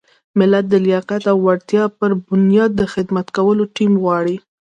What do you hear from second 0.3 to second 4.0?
ملت د لیاقت او وړتیا پر بنیاد د خدمت کولو ټیم